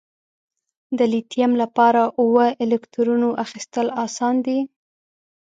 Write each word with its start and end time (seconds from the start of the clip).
د 0.97 0.99
لیتیم 1.11 1.51
لپاره 1.61 2.01
اووه 2.21 2.47
الکترونو 2.63 3.29
اخیستل 3.45 3.87
آسان 4.05 4.35
دي؟ 4.45 4.59